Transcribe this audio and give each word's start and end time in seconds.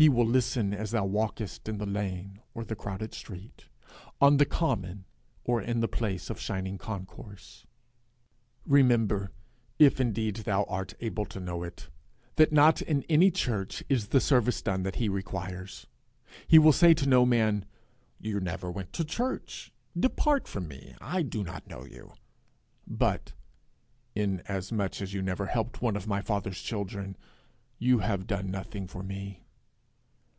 He 0.00 0.08
will 0.08 0.24
listen 0.24 0.72
as 0.72 0.92
thou 0.92 1.04
walkest 1.04 1.68
in 1.68 1.76
the 1.76 1.84
lane 1.84 2.40
or 2.54 2.64
the 2.64 2.74
crowded 2.74 3.12
street, 3.12 3.66
on 4.18 4.38
the 4.38 4.46
common 4.46 5.04
or 5.44 5.60
in 5.60 5.80
the 5.80 5.88
place 5.88 6.30
of 6.30 6.40
shining 6.40 6.78
concourse. 6.78 7.66
Remember, 8.64 9.30
if 9.78 10.00
indeed 10.00 10.36
thou 10.36 10.62
art 10.64 10.94
able 11.00 11.26
to 11.26 11.38
know 11.38 11.62
it, 11.62 11.90
that 12.36 12.50
not 12.50 12.80
in 12.80 13.02
any 13.10 13.30
church 13.30 13.84
is 13.90 14.06
the 14.06 14.22
service 14.22 14.62
done 14.62 14.84
that 14.84 14.94
he 14.94 15.10
requires. 15.10 15.86
He 16.48 16.58
will 16.58 16.72
say 16.72 16.94
to 16.94 17.06
no 17.06 17.26
man, 17.26 17.66
'You 18.18 18.40
never 18.40 18.70
went 18.70 18.94
to 18.94 19.04
church: 19.04 19.70
depart 19.94 20.48
from 20.48 20.66
me; 20.66 20.94
I 21.02 21.20
do 21.20 21.44
not 21.44 21.68
know 21.68 21.84
you;' 21.84 22.14
but, 22.86 23.34
'Inasmuch 24.14 25.02
as 25.02 25.12
you 25.12 25.20
never 25.20 25.44
helped 25.44 25.82
one 25.82 25.94
of 25.94 26.06
my 26.06 26.22
father's 26.22 26.62
children, 26.62 27.18
you 27.78 27.98
have 27.98 28.26
done 28.26 28.50
nothing 28.50 28.86
for 28.86 29.02
me.' 29.02 29.44